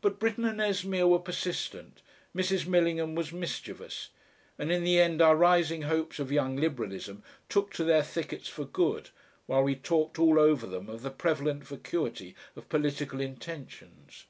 [0.00, 2.02] But Britten and Esmeer were persistent,
[2.34, 2.66] Mrs.
[2.66, 4.08] Millingham was mischievous,
[4.58, 8.64] and in the end our rising hopes of Young Liberalism took to their thickets for
[8.64, 9.10] good,
[9.46, 14.24] while we talked all over them of the prevalent vacuity of political intentions.